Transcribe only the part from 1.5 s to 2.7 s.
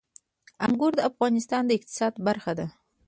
د اقتصاد برخه ده.